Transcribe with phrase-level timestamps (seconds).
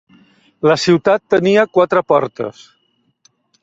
[0.69, 2.67] La ciutat tenia quatre portes.